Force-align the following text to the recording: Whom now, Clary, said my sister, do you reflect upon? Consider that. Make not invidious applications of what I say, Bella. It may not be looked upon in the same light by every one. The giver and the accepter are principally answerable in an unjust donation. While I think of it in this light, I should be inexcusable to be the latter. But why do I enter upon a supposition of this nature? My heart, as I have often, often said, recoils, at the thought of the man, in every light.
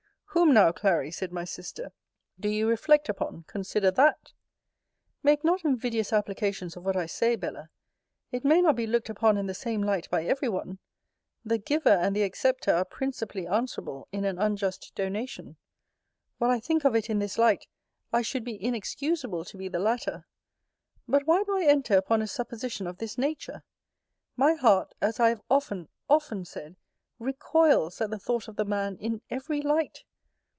Whom 0.33 0.53
now, 0.53 0.71
Clary, 0.71 1.11
said 1.11 1.33
my 1.33 1.43
sister, 1.43 1.91
do 2.39 2.47
you 2.47 2.65
reflect 2.67 3.09
upon? 3.09 3.43
Consider 3.47 3.91
that. 3.91 4.31
Make 5.23 5.43
not 5.43 5.65
invidious 5.65 6.13
applications 6.13 6.77
of 6.77 6.85
what 6.85 6.95
I 6.95 7.05
say, 7.05 7.35
Bella. 7.35 7.69
It 8.31 8.45
may 8.45 8.61
not 8.61 8.77
be 8.77 8.87
looked 8.87 9.09
upon 9.09 9.37
in 9.37 9.47
the 9.47 9.53
same 9.53 9.83
light 9.83 10.09
by 10.09 10.23
every 10.23 10.47
one. 10.47 10.79
The 11.43 11.57
giver 11.57 11.89
and 11.89 12.15
the 12.15 12.23
accepter 12.27 12.73
are 12.73 12.85
principally 12.85 13.45
answerable 13.45 14.07
in 14.13 14.23
an 14.23 14.39
unjust 14.39 14.93
donation. 14.95 15.57
While 16.37 16.49
I 16.51 16.61
think 16.61 16.85
of 16.85 16.95
it 16.95 17.09
in 17.09 17.19
this 17.19 17.37
light, 17.37 17.67
I 18.13 18.21
should 18.21 18.45
be 18.45 18.61
inexcusable 18.63 19.43
to 19.43 19.57
be 19.57 19.67
the 19.67 19.79
latter. 19.79 20.27
But 21.09 21.27
why 21.27 21.43
do 21.43 21.57
I 21.57 21.65
enter 21.65 21.97
upon 21.97 22.21
a 22.21 22.27
supposition 22.27 22.87
of 22.87 22.99
this 22.99 23.17
nature? 23.17 23.63
My 24.37 24.53
heart, 24.53 24.95
as 25.01 25.19
I 25.19 25.27
have 25.27 25.41
often, 25.49 25.89
often 26.09 26.45
said, 26.45 26.77
recoils, 27.19 27.99
at 27.99 28.11
the 28.11 28.17
thought 28.19 28.47
of 28.47 28.55
the 28.55 28.65
man, 28.65 28.95
in 28.97 29.21
every 29.29 29.61
light. 29.61 30.05